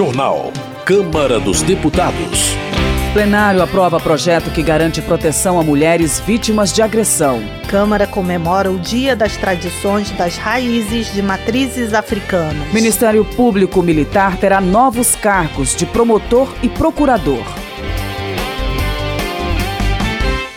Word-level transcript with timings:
Jornal. 0.00 0.50
Câmara 0.86 1.38
dos 1.38 1.60
Deputados. 1.60 2.56
Plenário 3.12 3.62
aprova 3.62 4.00
projeto 4.00 4.50
que 4.50 4.62
garante 4.62 5.02
proteção 5.02 5.60
a 5.60 5.62
mulheres 5.62 6.18
vítimas 6.18 6.72
de 6.72 6.80
agressão. 6.80 7.42
Câmara 7.68 8.06
comemora 8.06 8.70
o 8.70 8.78
Dia 8.78 9.14
das 9.14 9.36
Tradições 9.36 10.10
das 10.12 10.38
Raízes 10.38 11.12
de 11.12 11.20
Matrizes 11.20 11.92
Africanas. 11.92 12.72
Ministério 12.72 13.26
Público 13.26 13.82
Militar 13.82 14.38
terá 14.38 14.58
novos 14.58 15.14
cargos 15.14 15.76
de 15.76 15.84
promotor 15.84 16.48
e 16.62 16.68
procurador. 16.70 17.44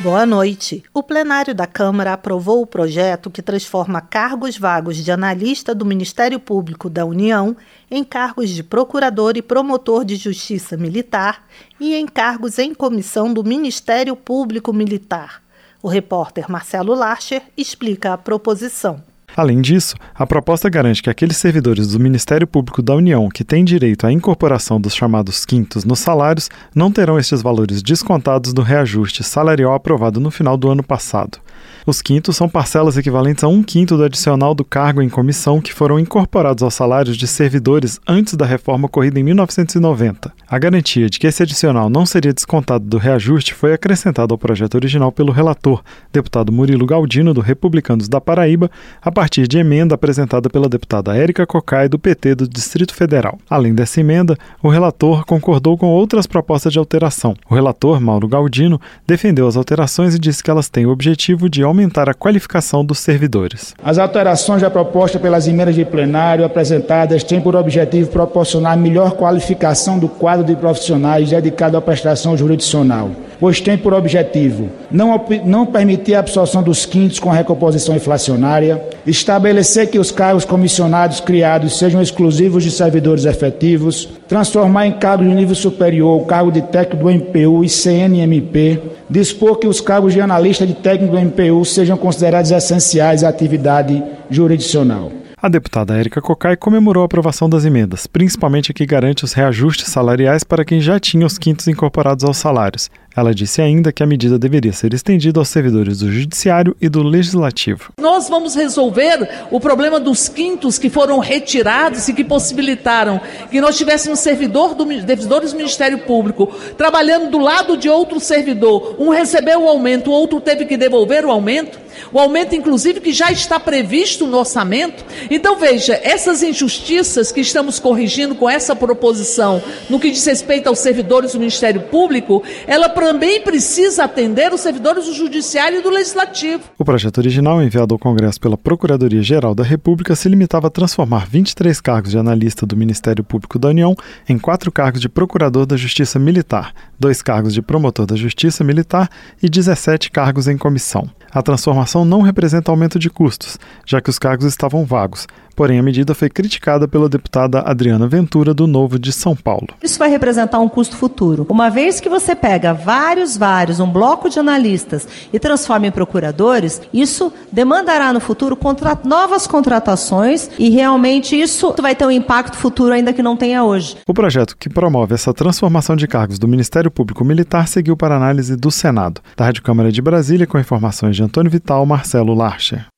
Boa 0.04 0.26
noite. 0.26 0.84
O 0.94 1.02
plenário 1.02 1.56
da 1.56 1.66
Câmara 1.66 2.12
aprovou 2.12 2.62
o 2.62 2.68
projeto 2.68 3.32
que 3.32 3.42
transforma 3.42 4.02
cargos 4.02 4.58
vagos 4.58 4.98
de 4.98 5.10
analista 5.10 5.74
do 5.74 5.86
Ministério 5.86 6.42
Público 6.42 6.90
da 6.90 7.06
União 7.06 7.56
em 7.90 8.04
cargos 8.04 8.50
de 8.50 8.62
procurador 8.64 9.38
e 9.38 9.42
promotor 9.42 10.04
de 10.04 10.18
justiça 10.18 10.76
militar 10.76 11.48
e 11.80 11.96
em 11.96 12.06
cargos 12.06 12.60
em 12.60 12.74
comissão 12.74 13.34
do 13.34 13.46
Ministério 13.46 14.14
Público 14.14 14.74
Militar. 14.74 15.42
O 15.82 15.88
repórter 15.88 16.52
Marcelo 16.52 16.94
Larcher 16.94 17.42
explica 17.56 18.12
a 18.12 18.18
proposição. 18.18 19.02
Além 19.36 19.62
disso, 19.62 19.96
a 20.14 20.28
proposta 20.28 20.70
garante 20.70 21.02
que 21.02 21.10
aqueles 21.10 21.38
servidores 21.38 21.88
do 21.88 22.00
Ministério 22.00 22.46
Público 22.46 22.82
da 22.82 22.94
União 22.94 23.30
que 23.30 23.44
têm 23.44 23.66
direito 23.66 24.06
à 24.06 24.12
incorporação 24.12 24.80
dos 24.80 24.94
chamados 24.94 25.44
quintos 25.44 25.84
nos 25.84 26.00
salários 26.00 26.50
não 26.74 26.92
terão 26.92 27.18
estes 27.18 27.42
valores 27.42 27.82
descontados 27.82 28.54
do 28.54 28.62
reajuste 28.62 29.24
salarial 29.24 29.74
aprovado 29.74 30.20
no 30.20 30.30
final 30.30 30.56
do 30.56 30.70
ano 30.70 30.84
passado. 30.84 31.40
Os 31.86 32.02
quintos 32.02 32.38
são 32.38 32.48
parcelas 32.48 32.98
equivalentes 32.98 33.44
a 33.44 33.50
um 33.50 33.62
quinto 33.62 33.98
do 33.98 34.06
adicional 34.06 34.56
do 34.56 34.64
cargo 34.64 35.02
em 35.02 35.10
comissão 35.10 35.60
que 35.60 35.74
foram 35.74 36.00
incorporados 36.00 36.64
aos 36.64 36.74
salários 36.74 37.18
de 37.18 37.28
servidores 37.28 38.00
antes 38.08 38.36
da 38.36 38.46
reforma 38.46 38.86
ocorrida 38.86 39.20
em 39.20 39.24
1990. 39.24 40.32
A 40.48 40.58
garantia 40.58 41.10
de 41.10 41.20
que 41.20 41.28
esse 41.28 41.44
adicional 41.44 41.90
não 41.90 42.06
seria 42.06 42.32
descontado 42.32 42.86
do 42.86 42.98
reajuste 42.98 43.54
foi 43.54 43.74
acrescentada 43.74 44.34
ao 44.34 44.38
projeto 44.38 44.76
original 44.76 45.12
pelo 45.12 45.34
relator, 45.34 45.84
deputado 46.12 46.54
Murilo 46.54 46.86
Galdino, 46.86 47.34
do 47.34 47.42
Republicanos 47.42 48.08
da 48.08 48.22
Paraíba, 48.22 48.72
a 49.02 49.12
partir 49.12 49.46
de 49.46 49.58
emenda 49.58 49.96
apresentada 49.96 50.50
pela 50.50 50.70
deputada 50.70 51.18
Érica 51.18 51.46
Cocai, 51.46 51.90
do 51.90 52.00
PT 52.00 52.36
do 52.36 52.48
Distrito 52.48 52.96
Federal. 52.96 53.38
Além 53.50 53.76
dessa 53.76 54.00
emenda, 54.00 54.38
o 54.62 54.70
relator 54.70 55.26
concordou 55.26 55.78
com 55.78 55.88
outras 55.88 56.28
propostas 56.28 56.72
de 56.72 56.80
alteração. 56.80 57.36
O 57.50 57.56
relator, 57.56 58.00
Mauro 58.00 58.28
Galdino, 58.28 58.80
defendeu 59.06 59.50
as 59.50 59.58
alterações 59.58 60.16
e 60.16 60.20
disse 60.20 60.42
que 60.42 60.50
elas 60.50 60.70
têm 60.70 60.86
o 60.86 60.92
objetivo 60.92 61.50
de 61.50 61.62
aumentar 61.74 62.08
a 62.08 62.14
qualificação 62.14 62.86
dos 62.86 63.00
servidores. 63.00 63.74
As 63.84 63.98
alterações 63.98 64.62
já 64.62 64.70
propostas 64.70 65.20
pelas 65.20 65.48
emendas 65.48 65.74
de 65.74 65.84
plenário 65.84 66.46
apresentadas 66.46 67.24
têm 67.24 67.42
por 67.42 67.56
objetivo 67.56 68.12
proporcionar 68.12 68.78
melhor 68.78 69.14
qualificação 69.14 69.98
do 69.98 70.08
quadro 70.08 70.46
de 70.46 70.56
profissionais 70.56 71.32
dedicado 71.32 71.76
à 71.76 71.82
prestação 71.82 72.38
jurisdicional, 72.38 73.10
pois 73.40 73.60
tem 73.60 73.78
por 73.78 73.94
objetivo 73.94 74.70
não, 74.92 75.20
não 75.44 75.66
permitir 75.66 76.14
a 76.14 76.20
absorção 76.20 76.62
dos 76.62 76.86
quintos 76.86 77.20
com 77.20 77.32
recomposição 77.32 77.96
inflacionária, 77.96 78.82
estabelecer 79.06 79.90
que 79.90 79.98
os 79.98 80.12
cargos 80.12 80.46
comissionados 80.46 81.20
criados 81.20 81.80
sejam 81.80 82.02
exclusivos 82.02 82.64
de 82.64 82.70
servidores 82.70 83.26
efetivos, 83.26 84.10
transformar 84.34 84.88
em 84.88 84.94
cargo 84.94 85.24
de 85.24 85.30
nível 85.30 85.54
superior 85.54 86.20
o 86.20 86.26
cargo 86.26 86.52
de 86.52 86.64
técnico 86.64 87.04
do 87.04 87.12
MPU 87.12 87.64
e 87.64 87.70
CNMP, 87.70 88.82
dispor 89.08 89.60
que 89.60 89.68
os 89.68 89.80
cargos 89.80 90.12
de 90.12 90.20
analista 90.20 90.66
de 90.66 90.74
técnico 90.74 91.16
do 91.16 91.22
MPU 91.22 91.64
sejam 91.64 91.96
considerados 91.96 92.50
essenciais 92.50 93.24
à 93.24 93.30
atividade 93.30 94.04
jurisdicional. 94.32 95.12
A 95.40 95.50
deputada 95.50 95.96
Érica 95.96 96.20
Cocai 96.20 96.56
comemorou 96.56 97.04
a 97.04 97.06
aprovação 97.06 97.48
das 97.48 97.64
emendas, 97.64 98.08
principalmente 98.08 98.72
a 98.72 98.74
que 98.74 98.88
garante 98.88 99.24
os 99.24 99.34
reajustes 99.34 99.90
salariais 99.90 100.44
para 100.44 100.66
quem 100.66 100.82
já 100.82 101.00
tinha 101.00 101.28
os 101.28 101.38
quintos 101.38 101.68
incorporados 101.68 102.24
aos 102.24 102.38
salários. 102.38 102.90
Ela 103.16 103.34
disse 103.34 103.62
ainda 103.62 103.92
que 103.92 104.02
a 104.02 104.06
medida 104.06 104.40
deveria 104.40 104.74
ser 104.74 104.94
estendida 104.94 105.40
aos 105.40 105.50
servidores 105.50 106.00
do 106.00 106.12
Judiciário 106.12 106.76
e 106.82 106.90
do 106.90 107.04
Legislativo. 107.04 107.94
Nós 108.00 108.28
vamos 108.28 108.56
resolver 108.56 109.30
o 109.52 109.60
problema 109.60 110.00
dos 110.00 110.28
quintos 110.28 110.80
que 110.80 110.90
foram 110.90 111.20
retirados 111.20 112.08
e 112.08 112.14
que 112.14 112.24
possibilitaram 112.24 113.22
que 113.52 113.62
nós 113.62 113.78
tivéssemos 113.78 114.20
servidor 114.20 114.74
do, 114.74 114.86
servidores 115.06 115.52
do 115.52 115.58
Ministério 115.58 116.00
Público 116.00 116.48
trabalhando 116.78 117.30
do 117.30 117.38
lado 117.38 117.78
de 117.78 117.88
outro 117.88 118.20
servidor. 118.20 118.96
Um 118.98 119.10
recebeu 119.10 119.62
o 119.62 119.68
aumento, 119.68 120.10
o 120.10 120.14
outro 120.14 120.42
teve 120.42 120.66
que 120.66 120.76
devolver 120.76 121.26
o 121.26 121.32
aumento 121.32 121.84
o 122.12 122.20
aumento, 122.20 122.56
inclusive, 122.56 123.00
que 123.00 123.12
já 123.12 123.32
está 123.32 123.60
previsto 123.60 124.28
no 124.28 124.38
orçamento. 124.38 125.04
Então, 125.30 125.56
veja, 125.58 126.00
essas 126.04 126.44
injustiças 126.44 127.32
que 127.32 127.42
estamos 127.42 127.80
corrigindo 127.80 128.36
com 128.36 128.50
essa 128.50 128.76
proposição, 128.76 129.62
no 129.90 130.00
que 130.00 130.12
diz 130.12 130.26
respeito 130.26 130.68
aos 130.68 130.80
servidores 130.80 131.34
do 131.34 131.40
Ministério 131.40 131.82
Público, 131.82 132.44
ela 132.68 132.90
também 133.04 133.42
precisa 133.42 134.06
atender 134.06 134.54
os 134.54 134.62
servidores 134.62 135.08
do 135.08 135.14
Judiciário 135.14 135.80
e 135.80 135.84
do 135.84 135.90
Legislativo. 135.90 136.64
O 136.80 136.86
projeto 136.86 137.18
original, 137.18 137.62
enviado 137.62 137.94
ao 137.94 138.00
Congresso 138.00 138.40
pela 138.40 138.58
Procuradoria-Geral 138.58 139.54
da 139.54 139.62
República, 139.62 140.16
se 140.16 140.30
limitava 140.30 140.68
a 140.68 140.70
transformar 140.70 141.28
23 141.28 141.82
cargos 141.82 142.12
de 142.12 142.18
analista 142.18 142.66
do 142.66 142.78
Ministério 142.78 143.22
Público 143.22 143.60
da 143.60 143.68
União 143.68 143.94
em 144.28 144.40
quatro 144.40 144.72
cargos 144.72 145.02
de 145.02 145.10
procurador 145.10 145.66
da 145.66 145.76
Justiça 145.76 146.18
Militar, 146.18 146.74
dois 146.98 147.22
cargos 147.22 147.54
de 147.54 147.62
promotor 147.62 148.06
da 148.06 148.16
Justiça 148.16 148.64
Militar 148.64 149.10
e 149.42 149.50
17 149.50 150.10
cargos 150.10 150.48
em 150.48 150.58
comissão. 150.58 151.10
A 151.30 151.42
transformação 151.42 152.06
não 152.06 152.22
representa 152.22 152.72
aumento 152.72 152.98
de 152.98 153.10
custos, 153.10 153.60
já 153.86 154.00
que 154.00 154.10
os 154.10 154.20
cargos 154.20 154.46
estavam 154.46 154.86
vagos, 154.86 155.28
Porém, 155.56 155.78
a 155.78 155.84
medida 155.84 156.16
foi 156.16 156.30
criticada 156.30 156.88
pela 156.88 157.08
deputada 157.08 157.60
Adriana 157.62 158.08
Ventura, 158.08 158.54
do 158.54 158.66
Novo 158.66 158.98
de 158.98 159.12
São 159.12 159.36
Paulo. 159.36 159.68
Isso 159.84 160.00
vai 160.00 160.10
representar 160.10 160.60
um 160.60 160.68
custo 160.68 160.96
futuro. 160.96 161.46
Uma 161.50 161.70
vez 161.70 162.00
que 162.00 162.10
você 162.10 162.36
pega 162.36 162.74
vários, 162.94 163.36
vários, 163.36 163.80
um 163.80 163.90
bloco 163.90 164.30
de 164.30 164.38
analistas 164.38 165.08
e 165.34 165.40
transforma 165.40 165.88
em 165.88 165.92
procuradores, 165.92 166.80
isso 166.94 167.34
demandará 167.52 168.14
no 168.14 168.20
futuro 168.20 168.56
contra 168.56 168.96
novas 169.04 169.48
contratações 169.48 170.48
e 170.60 170.70
realmente 170.70 171.36
isso 171.36 171.74
vai 171.82 171.96
ter 171.96 172.06
um 172.06 172.12
impacto 172.12 172.56
futuro 172.56 172.94
ainda 172.94 173.12
que 173.12 173.24
não 173.24 173.36
tenha 173.36 173.64
hoje. 173.64 173.98
O 174.08 174.14
projeto 174.14 174.56
que 174.56 174.70
promove 174.70 175.16
essa 175.16 175.34
transformação 175.34 175.96
de 175.96 176.08
cargos 176.08 176.38
do 176.38 176.48
Ministério 176.48 176.92
Público 176.92 177.26
Militar 177.26 177.68
seguiu 177.68 177.98
para 177.98 178.16
análise 178.16 178.56
do 178.56 178.70
Senado. 178.70 179.22
Da 179.36 179.46
Rádio 179.46 179.64
Câmara 179.64 179.92
de 179.92 180.02
Brasília, 180.02 180.46
com 180.46 180.60
informações 180.60 181.16
de 181.16 181.24
Antônio 181.24 181.50
Vital, 181.50 181.84
Marcelo 181.88 182.36
Larcher. 182.36 182.93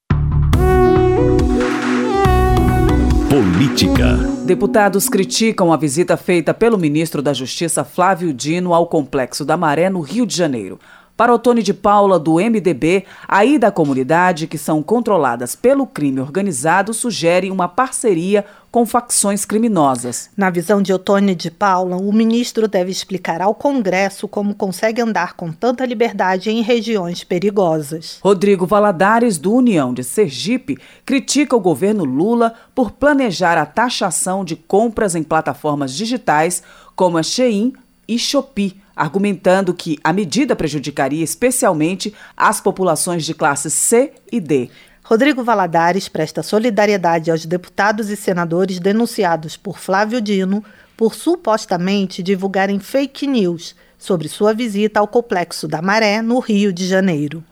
Política. 3.35 4.13
Deputados 4.45 5.09
criticam 5.09 5.73
a 5.73 5.75
visita 5.75 6.15
feita 6.15 6.53
pelo 6.53 6.77
ministro 6.77 7.21
da 7.21 7.33
Justiça 7.33 7.83
Flávio 7.83 8.33
Dino 8.33 8.73
ao 8.73 8.87
Complexo 8.87 9.43
da 9.43 9.57
Maré, 9.57 9.89
no 9.89 9.99
Rio 9.99 10.25
de 10.25 10.33
Janeiro. 10.33 10.79
Para 11.17 11.33
Otone 11.33 11.61
de 11.61 11.73
Paula, 11.73 12.17
do 12.17 12.35
MDB, 12.35 13.03
a 13.27 13.43
ida 13.43 13.67
à 13.67 13.71
comunidade, 13.71 14.47
que 14.47 14.57
são 14.57 14.81
controladas 14.81 15.53
pelo 15.53 15.85
crime 15.85 16.21
organizado, 16.21 16.93
sugere 16.93 17.51
uma 17.51 17.67
parceria 17.67 18.45
com 18.75 18.85
facções 18.85 19.45
criminosas. 19.45 20.29
Na 20.35 20.49
visão 20.49 20.81
de 20.81 20.91
Otone 20.91 21.33
de 21.33 21.49
Paula, 21.49 21.95
o 21.95 22.11
ministro 22.11 22.67
deve 22.67 22.91
explicar 22.91 23.41
ao 23.41 23.55
Congresso 23.55 24.27
como 24.27 24.53
consegue 24.53 25.01
andar 25.01 25.35
com 25.35 25.49
tanta 25.49 25.85
liberdade 25.85 26.49
em 26.49 26.61
regiões 26.61 27.23
perigosas. 27.23 28.19
Rodrigo 28.21 28.65
Valadares, 28.65 29.37
do 29.37 29.53
União 29.53 29.93
de 29.93 30.03
Sergipe, 30.03 30.77
critica 31.05 31.55
o 31.55 31.61
governo 31.61 32.03
Lula 32.03 32.53
por 32.75 32.91
planejar 32.91 33.57
a 33.57 33.65
taxação 33.65 34.43
de 34.43 34.57
compras 34.57 35.15
em 35.15 35.23
plataformas 35.23 35.93
digitais 35.93 36.61
como 36.97 37.17
a 37.17 37.23
Shein 37.23 37.71
e 38.05 38.19
Shopee 38.19 38.81
argumentando 38.95 39.73
que 39.73 39.99
a 40.03 40.13
medida 40.13 40.55
prejudicaria 40.55 41.23
especialmente 41.23 42.13
as 42.35 42.61
populações 42.61 43.25
de 43.25 43.33
classes 43.33 43.73
C 43.73 44.13
e 44.31 44.39
D. 44.39 44.69
Rodrigo 45.07 45.43
Valadares 45.43 46.09
presta 46.09 46.41
solidariedade 46.41 47.29
aos 47.29 47.45
deputados 47.45 48.09
e 48.09 48.15
senadores 48.15 48.79
denunciados 48.79 49.55
por 49.55 49.77
Flávio 49.77 50.19
Dino 50.19 50.63
por 50.97 51.13
supostamente 51.13 52.23
divulgarem 52.23 52.79
fake 52.79 53.27
news 53.27 53.75
sobre 53.99 54.27
sua 54.27 54.51
visita 54.51 54.99
ao 54.99 55.07
Complexo 55.07 55.67
da 55.67 55.79
Maré, 55.79 56.23
no 56.23 56.39
Rio 56.39 56.73
de 56.73 56.87
Janeiro. 56.87 57.43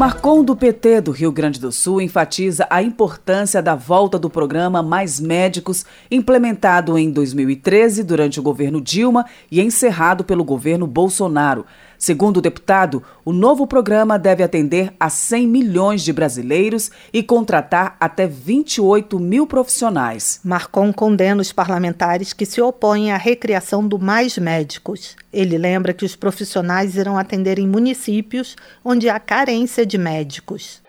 Marcon 0.00 0.42
do 0.42 0.56
PT 0.56 1.02
do 1.02 1.10
Rio 1.10 1.30
Grande 1.30 1.60
do 1.60 1.70
Sul 1.70 2.00
enfatiza 2.00 2.66
a 2.70 2.82
importância 2.82 3.60
da 3.60 3.74
volta 3.74 4.18
do 4.18 4.30
programa 4.30 4.82
Mais 4.82 5.20
Médicos, 5.20 5.84
implementado 6.10 6.96
em 6.96 7.10
2013 7.10 8.02
durante 8.02 8.40
o 8.40 8.42
governo 8.42 8.80
Dilma 8.80 9.26
e 9.50 9.60
encerrado 9.60 10.24
pelo 10.24 10.42
governo 10.42 10.86
Bolsonaro. 10.86 11.66
Segundo 12.00 12.38
o 12.38 12.40
deputado, 12.40 13.02
o 13.26 13.30
novo 13.30 13.66
programa 13.66 14.18
deve 14.18 14.42
atender 14.42 14.90
a 14.98 15.10
100 15.10 15.46
milhões 15.46 16.02
de 16.02 16.14
brasileiros 16.14 16.90
e 17.12 17.22
contratar 17.22 17.94
até 18.00 18.26
28 18.26 19.20
mil 19.20 19.46
profissionais. 19.46 20.40
Marcon 20.42 20.94
condena 20.94 21.42
os 21.42 21.52
parlamentares 21.52 22.32
que 22.32 22.46
se 22.46 22.58
opõem 22.58 23.12
à 23.12 23.18
recriação 23.18 23.86
do 23.86 23.98
Mais 23.98 24.38
Médicos. 24.38 25.14
Ele 25.30 25.58
lembra 25.58 25.92
que 25.92 26.06
os 26.06 26.16
profissionais 26.16 26.96
irão 26.96 27.18
atender 27.18 27.58
em 27.58 27.68
municípios 27.68 28.56
onde 28.82 29.10
há 29.10 29.20
carência 29.20 29.84
de 29.84 29.98
médicos. 29.98 30.80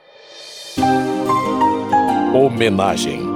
Homenagem. 2.34 3.31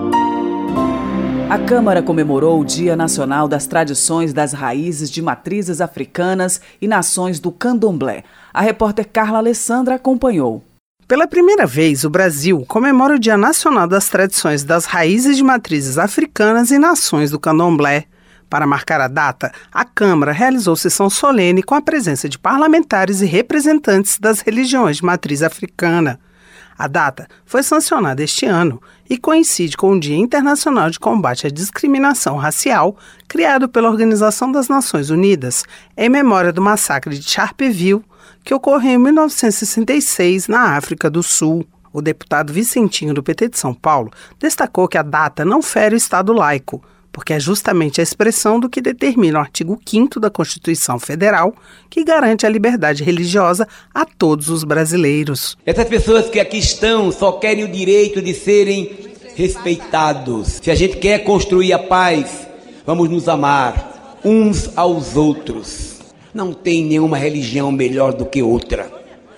A 1.56 1.60
Câmara 1.60 2.04
comemorou 2.04 2.60
o 2.60 2.66
Dia 2.66 2.98
Nacional 2.98 3.48
das 3.48 3.66
Tradições 3.66 4.34
das 4.34 4.52
Raízes 4.52 5.10
de 5.10 5.22
Matrizes 5.22 5.80
Africanas 5.80 6.60
e 6.82 6.86
Nações 6.86 7.40
do 7.40 7.50
Candomblé. 7.50 8.26
A 8.54 8.60
repórter 8.60 9.08
Carla 9.08 9.38
Alessandra 9.38 9.96
acompanhou. 9.96 10.62
Pela 11.08 11.26
primeira 11.26 11.66
vez, 11.66 12.04
o 12.04 12.10
Brasil 12.10 12.66
comemora 12.68 13.16
o 13.16 13.18
Dia 13.20 13.38
Nacional 13.38 13.88
das 13.88 14.10
Tradições 14.10 14.66
das 14.66 14.84
Raízes 14.84 15.38
de 15.38 15.46
Matrizes 15.46 15.98
Africanas 15.98 16.72
e 16.72 16.78
Nações 16.78 17.32
do 17.32 17.40
Candomblé. 17.40 18.04
Para 18.50 18.68
marcar 18.68 19.00
a 19.00 19.08
data, 19.08 19.50
a 19.72 19.86
Câmara 19.86 20.34
realizou 20.34 20.76
sessão 20.76 21.10
solene 21.10 21.64
com 21.64 21.74
a 21.74 21.82
presença 21.82 22.28
de 22.28 22.38
parlamentares 22.38 23.22
e 23.22 23.26
representantes 23.26 24.20
das 24.20 24.42
religiões 24.42 24.98
de 24.98 25.06
matriz 25.06 25.42
africana. 25.42 26.20
A 26.78 26.88
data 26.88 27.28
foi 27.46 27.64
sancionada 27.64 28.22
este 28.22 28.46
ano 28.46 28.82
e 29.10 29.18
coincide 29.18 29.78
com 29.78 29.94
o 29.94 30.00
Dia 30.00 30.18
Internacional 30.18 30.90
de 30.90 31.00
Combate 31.00 31.48
à 31.48 31.50
Discriminação 31.50 32.36
Racial, 32.36 32.98
criado 33.30 33.70
pela 33.70 33.90
Organização 33.90 34.52
das 34.52 34.68
Nações 34.68 35.10
Unidas, 35.10 35.64
em 35.96 36.10
memória 36.10 36.52
do 36.52 36.62
massacre 36.62 37.18
de 37.18 37.30
Sharpeville, 37.30 38.04
que 38.44 38.54
ocorreu 38.54 38.92
em 38.92 38.98
1966 38.98 40.50
na 40.50 40.76
África 40.76 41.10
do 41.10 41.24
Sul. 41.24 41.66
O 41.94 42.02
deputado 42.02 42.52
Vicentinho 42.52 43.14
do 43.14 43.24
PT 43.24 43.50
de 43.50 43.58
São 43.58 43.74
Paulo 43.74 44.12
destacou 44.38 44.86
que 44.86 44.98
a 44.98 45.02
data 45.02 45.46
não 45.46 45.62
fere 45.62 45.96
o 45.96 45.98
Estado 45.98 46.34
laico, 46.34 46.84
porque 47.16 47.32
é 47.32 47.40
justamente 47.40 48.02
a 48.02 48.04
expressão 48.04 48.60
do 48.60 48.70
que 48.70 48.82
determina 48.82 49.40
o 49.40 49.42
artigo 49.42 49.80
5 49.88 50.20
da 50.20 50.30
Constituição 50.30 51.00
Federal, 51.00 51.56
que 51.90 52.04
garante 52.04 52.46
a 52.46 52.50
liberdade 52.50 53.06
religiosa 53.06 53.66
a 53.94 54.04
todos 54.04 54.50
os 54.50 54.66
brasileiros. 54.66 55.58
Essas 55.66 55.88
pessoas 55.88 56.30
que 56.30 56.42
aqui 56.42 56.58
estão 56.58 57.14
só 57.14 57.32
querem 57.32 57.64
o 57.64 57.72
direito 57.72 58.22
de 58.22 58.34
serem 58.34 58.98
respeitados. 59.34 60.60
Se 60.62 60.70
a 60.70 60.76
gente 60.76 60.98
quer 60.98 61.20
construir 61.20 61.72
a 61.72 61.80
paz, 61.80 62.46
vamos 62.86 63.10
nos 63.10 63.30
amar 63.30 64.20
uns 64.22 64.78
aos 64.78 65.16
outros. 65.16 66.00
Não 66.34 66.52
tem 66.52 66.84
nenhuma 66.84 67.18
religião 67.18 67.72
melhor 67.72 68.12
do 68.12 68.26
que 68.26 68.44
outra. 68.44 68.92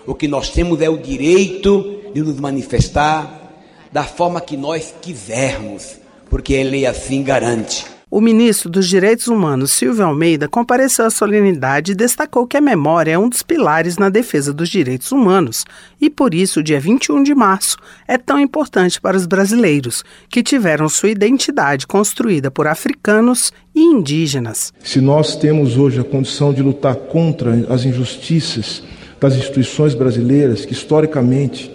O 0.03 0.15
que 0.15 0.27
nós 0.27 0.49
temos 0.49 0.81
é 0.81 0.89
o 0.89 0.97
direito 0.97 2.01
de 2.11 2.23
nos 2.23 2.39
manifestar 2.39 3.53
da 3.91 4.03
forma 4.03 4.41
que 4.41 4.57
nós 4.57 4.95
quisermos 4.99 6.06
porque 6.29 6.55
a 6.55 6.63
lei 6.63 6.85
assim 6.85 7.23
garante. 7.23 7.97
O 8.09 8.21
ministro 8.21 8.69
dos 8.69 8.87
Direitos 8.87 9.27
Humanos, 9.27 9.71
Silvio 9.71 10.05
Almeida, 10.05 10.47
compareceu 10.47 11.05
à 11.05 11.09
solenidade 11.09 11.91
e 11.91 11.95
destacou 11.95 12.47
que 12.47 12.55
a 12.55 12.61
memória 12.61 13.11
é 13.11 13.19
um 13.19 13.27
dos 13.27 13.43
pilares 13.43 13.97
na 13.97 14.07
defesa 14.07 14.53
dos 14.53 14.69
direitos 14.69 15.11
humanos 15.11 15.65
e, 15.99 16.09
por 16.09 16.33
isso, 16.33 16.61
o 16.61 16.63
dia 16.63 16.79
21 16.79 17.21
de 17.21 17.35
março 17.35 17.75
é 18.07 18.17
tão 18.17 18.39
importante 18.39 19.01
para 19.01 19.17
os 19.17 19.25
brasileiros, 19.25 20.05
que 20.29 20.41
tiveram 20.41 20.87
sua 20.87 21.09
identidade 21.09 21.85
construída 21.85 22.49
por 22.49 22.65
africanos 22.65 23.51
e 23.75 23.81
indígenas. 23.81 24.71
Se 24.81 25.01
nós 25.01 25.35
temos 25.35 25.77
hoje 25.77 25.99
a 25.99 26.03
condição 26.05 26.53
de 26.53 26.61
lutar 26.61 26.95
contra 26.95 27.65
as 27.69 27.83
injustiças 27.83 28.83
das 29.19 29.35
instituições 29.35 29.93
brasileiras 29.93 30.63
que, 30.63 30.71
historicamente, 30.71 31.69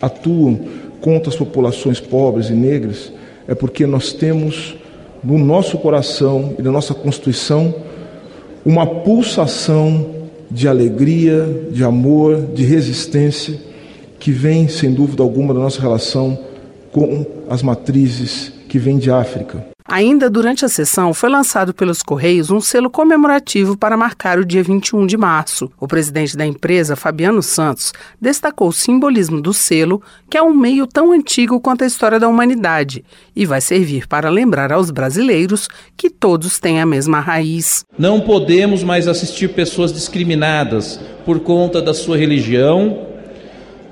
atuam 0.00 0.58
contra 1.02 1.28
as 1.28 1.36
populações 1.36 2.00
pobres 2.00 2.48
e 2.48 2.54
negras, 2.54 3.12
é 3.50 3.54
porque 3.56 3.84
nós 3.84 4.12
temos 4.12 4.76
no 5.24 5.36
nosso 5.36 5.76
coração 5.76 6.54
e 6.56 6.62
na 6.62 6.70
nossa 6.70 6.94
Constituição 6.94 7.74
uma 8.64 8.86
pulsação 8.86 10.28
de 10.48 10.68
alegria, 10.68 11.66
de 11.72 11.82
amor, 11.82 12.40
de 12.54 12.64
resistência 12.64 13.58
que 14.20 14.30
vem, 14.30 14.68
sem 14.68 14.92
dúvida 14.94 15.24
alguma, 15.24 15.52
da 15.52 15.58
nossa 15.58 15.80
relação 15.80 16.38
com 16.92 17.26
as 17.48 17.60
matrizes 17.60 18.52
que 18.68 18.78
vêm 18.78 18.98
de 18.98 19.10
África. 19.10 19.66
Ainda 19.92 20.30
durante 20.30 20.64
a 20.64 20.68
sessão, 20.68 21.12
foi 21.12 21.28
lançado 21.28 21.74
pelos 21.74 22.00
Correios 22.00 22.48
um 22.48 22.60
selo 22.60 22.88
comemorativo 22.88 23.76
para 23.76 23.96
marcar 23.96 24.38
o 24.38 24.44
dia 24.44 24.62
21 24.62 25.04
de 25.04 25.16
março. 25.16 25.68
O 25.80 25.88
presidente 25.88 26.36
da 26.36 26.46
empresa, 26.46 26.94
Fabiano 26.94 27.42
Santos, 27.42 27.92
destacou 28.20 28.68
o 28.68 28.72
simbolismo 28.72 29.40
do 29.40 29.52
selo, 29.52 30.00
que 30.30 30.38
é 30.38 30.42
um 30.42 30.54
meio 30.54 30.86
tão 30.86 31.10
antigo 31.10 31.58
quanto 31.58 31.82
a 31.82 31.88
história 31.88 32.20
da 32.20 32.28
humanidade 32.28 33.04
e 33.34 33.44
vai 33.44 33.60
servir 33.60 34.06
para 34.06 34.30
lembrar 34.30 34.72
aos 34.72 34.92
brasileiros 34.92 35.66
que 35.96 36.08
todos 36.08 36.60
têm 36.60 36.80
a 36.80 36.86
mesma 36.86 37.18
raiz. 37.18 37.84
Não 37.98 38.20
podemos 38.20 38.84
mais 38.84 39.08
assistir 39.08 39.48
pessoas 39.48 39.92
discriminadas 39.92 41.00
por 41.26 41.40
conta 41.40 41.82
da 41.82 41.92
sua 41.92 42.16
religião, 42.16 43.08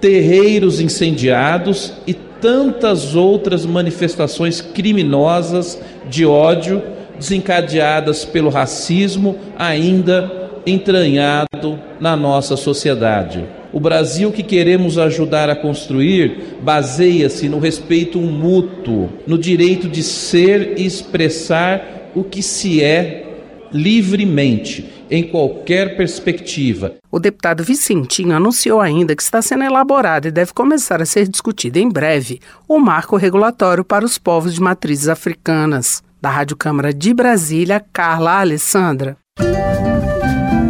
terreiros 0.01 0.79
incendiados 0.79 1.93
e 2.07 2.15
tantas 2.41 3.15
outras 3.15 3.67
manifestações 3.67 4.61
criminosas 4.61 5.81
de 6.09 6.25
ódio 6.25 6.83
desencadeadas 7.19 8.25
pelo 8.25 8.49
racismo 8.49 9.37
ainda 9.59 10.51
entranhado 10.65 11.79
na 12.01 12.17
nossa 12.17 12.57
sociedade. 12.57 13.45
O 13.73 13.81
Brasil 13.81 14.33
que 14.33 14.43
queremos 14.43 14.99
ajudar 14.99 15.51
a 15.51 15.57
construir 15.57 16.57
baseia-se 16.63 17.49
no 17.49 17.59
respeito 17.59 18.19
mútuo, 18.19 19.11
no 19.27 19.37
direito 19.37 19.89
de 19.89 20.03
ser 20.03 20.75
e 20.79 20.87
expressar 20.87 22.11
o 22.15 22.25
que 22.25 22.43
se 22.43 22.83
é 22.83 23.25
livremente 23.73 24.98
em 25.11 25.25
qualquer 25.29 25.97
perspectiva. 25.97 26.95
O 27.11 27.19
deputado 27.19 27.65
Vicentinho 27.65 28.35
anunciou 28.35 28.81
ainda 28.81 29.17
que 29.17 29.23
está 29.23 29.41
sendo 29.43 29.65
elaborado 29.65 30.29
e 30.29 30.31
deve 30.31 30.53
começar 30.53 31.01
a 31.01 31.07
ser 31.07 31.29
discutido 31.29 31.79
em 31.79 31.89
breve 31.89 32.41
o 32.67 32.79
marco 32.79 33.17
regulatório 33.17 33.85
para 33.85 34.05
os 34.05 34.19
povos 34.19 34.55
de 34.55 34.61
matrizes 34.61 35.09
africanas. 35.09 36.03
Da 36.21 36.31
Rádio 36.31 36.57
Câmara 36.57 36.93
de 36.93 37.15
Brasília, 37.15 37.85
Carla 37.93 38.41
Alessandra. 38.41 39.17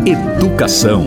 Educação. 0.04 1.06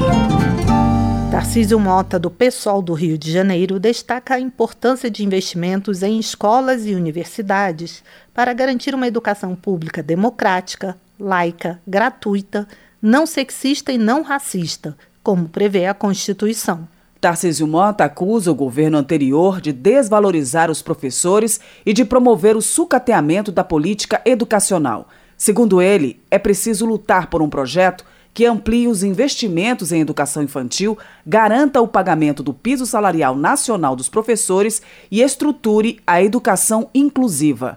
Tarcísio 1.31 1.80
Mota, 1.80 2.19
do 2.19 2.30
PSOL 2.30 2.81
do 2.81 2.94
Rio 2.94 3.18
de 3.18 3.31
Janeiro, 3.31 3.80
destaca 3.80 4.36
a 4.36 4.39
importância 4.39 5.10
de 5.10 5.24
investimentos 5.24 6.04
em 6.04 6.19
escolas 6.19 6.86
e 6.86 6.94
universidades 6.94 8.04
para 8.33 8.51
garantir 8.51 8.94
uma 8.94 9.07
educação 9.07 9.56
pública 9.56 10.04
democrática, 10.04 10.98
laica, 11.18 11.80
gratuita, 11.88 12.68
não 13.01 13.25
sexista 13.25 13.92
e 13.92 13.98
não 13.98 14.21
racista, 14.21 14.95
como 15.24 15.50
prevê 15.50 15.86
a 15.86 15.94
Constituição. 15.94 16.88
Tarcísio 17.19 17.68
Mota 17.68 18.06
acusa 18.06 18.51
o 18.51 18.56
governo 18.56 18.98
anterior 18.98 19.62
de 19.62 19.71
desvalorizar 19.71 20.71
os 20.71 20.81
professores 20.81 21.59
e 21.86 21.94
de 21.94 22.03
promover 22.03 22.56
o 22.56 22.62
sucateamento 22.62 23.52
da 23.52 23.64
política 23.64 24.21
educacional. 24.25 25.07
Segundo 25.37 25.81
ele, 25.81 26.19
é 26.31 26.40
preciso 26.40 26.85
lutar 26.85 27.28
por 27.28 27.42
um 27.42 27.49
projeto 27.49 28.04
que 28.33 28.45
amplie 28.45 28.87
os 28.87 29.04
investimentos 29.04 29.92
em 29.92 29.99
educação 29.99 30.42
infantil, 30.42 30.97
garanta 31.25 31.81
o 31.81 31.87
pagamento 31.87 32.42
do 32.42 32.54
piso 32.54 32.85
salarial 32.85 33.35
nacional 33.35 33.95
dos 33.95 34.09
professores 34.09 34.81
e 35.11 35.21
estruture 35.21 35.99
a 36.07 36.23
educação 36.23 36.90
inclusiva. 36.94 37.75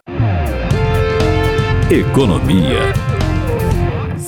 Economia. 1.90 3.13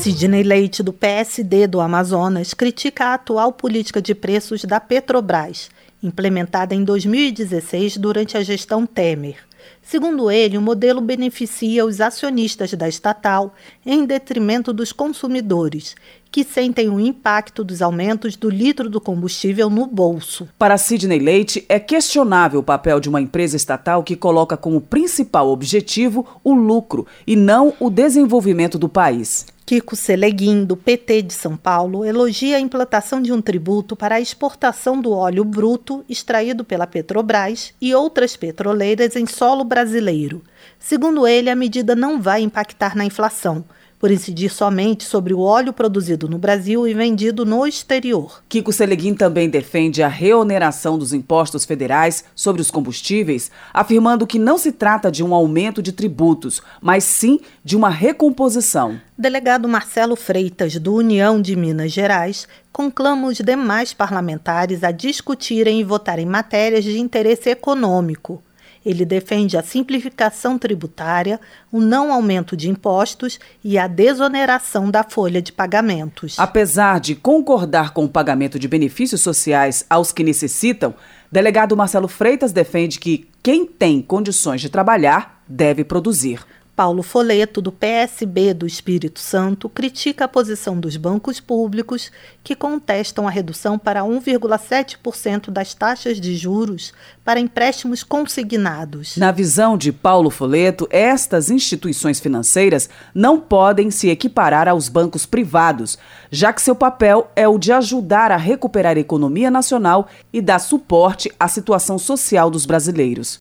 Sidney 0.06 0.44
Leite, 0.44 0.84
do 0.84 0.92
PSD 0.92 1.66
do 1.66 1.80
Amazonas, 1.80 2.54
critica 2.54 3.06
a 3.06 3.14
atual 3.14 3.52
política 3.52 4.00
de 4.00 4.14
preços 4.14 4.64
da 4.64 4.78
Petrobras, 4.78 5.68
implementada 6.00 6.76
em 6.76 6.84
2016 6.84 7.96
durante 7.96 8.36
a 8.36 8.42
gestão 8.44 8.86
Temer. 8.86 9.34
Segundo 9.82 10.30
ele, 10.30 10.56
o 10.56 10.62
modelo 10.62 11.00
beneficia 11.00 11.84
os 11.84 12.00
acionistas 12.00 12.72
da 12.74 12.88
estatal 12.88 13.52
em 13.84 14.04
detrimento 14.04 14.72
dos 14.72 14.92
consumidores, 14.92 15.96
que 16.30 16.44
sentem 16.44 16.88
o 16.88 17.00
impacto 17.00 17.64
dos 17.64 17.82
aumentos 17.82 18.36
do 18.36 18.48
litro 18.48 18.88
do 18.88 19.00
combustível 19.00 19.68
no 19.68 19.88
bolso. 19.88 20.48
Para 20.56 20.78
Sidney 20.78 21.18
Leite, 21.18 21.64
é 21.68 21.80
questionável 21.80 22.60
o 22.60 22.62
papel 22.62 23.00
de 23.00 23.08
uma 23.08 23.20
empresa 23.20 23.56
estatal 23.56 24.04
que 24.04 24.14
coloca 24.14 24.56
como 24.56 24.80
principal 24.80 25.48
objetivo 25.48 26.24
o 26.44 26.54
lucro 26.54 27.08
e 27.26 27.34
não 27.34 27.74
o 27.80 27.90
desenvolvimento 27.90 28.78
do 28.78 28.88
país. 28.88 29.46
Kiko 29.66 29.96
Seleguin, 29.96 30.64
do 30.64 30.76
PT 30.76 31.22
de 31.22 31.34
São 31.34 31.56
Paulo, 31.56 32.04
elogia 32.04 32.56
a 32.56 32.60
implantação 32.60 33.20
de 33.20 33.32
um 33.32 33.42
tributo 33.42 33.96
para 33.96 34.14
a 34.14 34.20
exportação 34.20 35.00
do 35.00 35.10
óleo 35.10 35.44
bruto 35.44 36.04
extraído 36.08 36.64
pela 36.64 36.86
Petrobras 36.86 37.74
e 37.80 37.92
outras 37.92 38.36
petroleiras 38.36 39.16
em 39.16 39.26
solo 39.26 39.64
brasileiro. 39.64 40.40
Segundo 40.78 41.26
ele, 41.26 41.50
a 41.50 41.56
medida 41.56 41.96
não 41.96 42.22
vai 42.22 42.42
impactar 42.42 42.94
na 42.94 43.04
inflação, 43.04 43.64
por 43.98 44.10
incidir 44.10 44.50
somente 44.50 45.04
sobre 45.04 45.32
o 45.32 45.40
óleo 45.40 45.72
produzido 45.72 46.28
no 46.28 46.38
Brasil 46.38 46.86
e 46.86 46.94
vendido 46.94 47.44
no 47.44 47.66
exterior. 47.66 48.42
Kiko 48.48 48.72
Seleguin 48.72 49.14
também 49.14 49.48
defende 49.48 50.02
a 50.02 50.08
reoneração 50.08 50.98
dos 50.98 51.12
impostos 51.12 51.64
federais 51.64 52.24
sobre 52.34 52.60
os 52.60 52.70
combustíveis, 52.70 53.50
afirmando 53.72 54.26
que 54.26 54.38
não 54.38 54.58
se 54.58 54.72
trata 54.72 55.10
de 55.10 55.24
um 55.24 55.34
aumento 55.34 55.82
de 55.82 55.92
tributos, 55.92 56.62
mas 56.80 57.04
sim 57.04 57.40
de 57.64 57.76
uma 57.76 57.90
recomposição. 57.90 59.00
Delegado 59.18 59.68
Marcelo 59.68 60.14
Freitas, 60.14 60.76
do 60.78 60.94
União 60.94 61.40
de 61.40 61.56
Minas 61.56 61.90
Gerais, 61.90 62.46
conclama 62.70 63.28
os 63.28 63.38
demais 63.38 63.94
parlamentares 63.94 64.84
a 64.84 64.90
discutirem 64.90 65.80
e 65.80 65.84
votarem 65.84 66.26
matérias 66.26 66.84
de 66.84 67.00
interesse 67.00 67.48
econômico. 67.48 68.42
Ele 68.86 69.04
defende 69.04 69.56
a 69.56 69.64
simplificação 69.64 70.56
tributária, 70.56 71.40
o 71.72 71.80
não 71.80 72.12
aumento 72.12 72.56
de 72.56 72.70
impostos 72.70 73.40
e 73.64 73.76
a 73.76 73.88
desoneração 73.88 74.88
da 74.92 75.02
folha 75.02 75.42
de 75.42 75.50
pagamentos. 75.50 76.38
Apesar 76.38 77.00
de 77.00 77.16
concordar 77.16 77.92
com 77.92 78.04
o 78.04 78.08
pagamento 78.08 78.60
de 78.60 78.68
benefícios 78.68 79.22
sociais 79.22 79.84
aos 79.90 80.12
que 80.12 80.22
necessitam, 80.22 80.94
delegado 81.32 81.76
Marcelo 81.76 82.06
Freitas 82.06 82.52
defende 82.52 83.00
que 83.00 83.28
quem 83.42 83.66
tem 83.66 84.00
condições 84.00 84.60
de 84.60 84.70
trabalhar 84.70 85.42
deve 85.48 85.82
produzir. 85.82 86.46
Paulo 86.76 87.02
Foleto, 87.02 87.62
do 87.62 87.72
PSB 87.72 88.52
do 88.52 88.66
Espírito 88.66 89.18
Santo, 89.18 89.66
critica 89.66 90.26
a 90.26 90.28
posição 90.28 90.78
dos 90.78 90.98
bancos 90.98 91.40
públicos 91.40 92.12
que 92.44 92.54
contestam 92.54 93.26
a 93.26 93.30
redução 93.30 93.78
para 93.78 94.02
1,7% 94.02 95.50
das 95.50 95.72
taxas 95.72 96.20
de 96.20 96.36
juros 96.36 96.92
para 97.24 97.40
empréstimos 97.40 98.02
consignados. 98.02 99.16
Na 99.16 99.32
visão 99.32 99.78
de 99.78 99.90
Paulo 99.90 100.28
Foleto, 100.28 100.86
estas 100.90 101.50
instituições 101.50 102.20
financeiras 102.20 102.90
não 103.14 103.40
podem 103.40 103.90
se 103.90 104.10
equiparar 104.10 104.68
aos 104.68 104.90
bancos 104.90 105.24
privados, 105.24 105.98
já 106.30 106.52
que 106.52 106.60
seu 106.60 106.76
papel 106.76 107.30
é 107.34 107.48
o 107.48 107.56
de 107.56 107.72
ajudar 107.72 108.30
a 108.30 108.36
recuperar 108.36 108.98
a 108.98 109.00
economia 109.00 109.50
nacional 109.50 110.08
e 110.30 110.42
dar 110.42 110.58
suporte 110.58 111.32
à 111.40 111.48
situação 111.48 111.98
social 111.98 112.50
dos 112.50 112.66
brasileiros. 112.66 113.38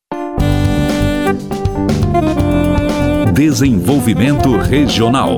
Desenvolvimento 3.35 4.55
Regional. 4.55 5.37